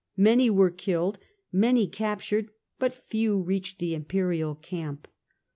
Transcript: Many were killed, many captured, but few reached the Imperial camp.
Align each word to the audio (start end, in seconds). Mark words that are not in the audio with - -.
Many 0.17 0.49
were 0.49 0.71
killed, 0.71 1.19
many 1.51 1.85
captured, 1.85 2.49
but 2.79 2.91
few 2.91 3.37
reached 3.39 3.77
the 3.77 3.93
Imperial 3.93 4.55
camp. 4.55 5.07